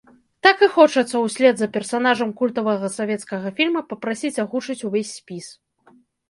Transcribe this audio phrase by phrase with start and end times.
[0.45, 5.47] Так і хочацца ўслед за персанажам культавага савецкага фільма папрасіць агучыць увесь спіс.